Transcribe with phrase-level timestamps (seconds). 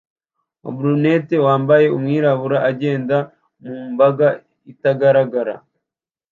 [0.63, 3.17] wa Brunette wambaye umwirabura agenda
[3.63, 4.27] mu mbaga
[4.71, 5.55] itagaragara